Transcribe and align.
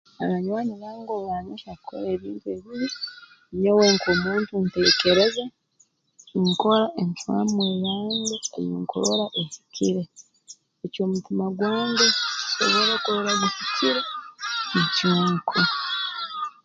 Abanywani 0.23 0.71
bange 0.81 1.09
obu 1.13 1.25
baanyohya 1.31 1.73
kukora 1.79 2.05
ebintu 2.15 2.45
ebibi 2.55 2.87
nyowe 3.61 3.85
nk'omuntu 3.93 4.53
nteekereza 4.63 5.43
nkora 6.47 6.85
encwamu 7.01 7.59
eyange 7.71 8.35
ei 8.57 8.71
nkurora 8.81 9.25
ehikire 9.41 10.03
eky'omutima 10.85 11.45
gwange 11.57 12.07
kisobora 12.43 12.93
kurora 13.03 13.31
guhikire 13.41 14.01
nikyo 14.71 15.09
nkora 15.33 15.71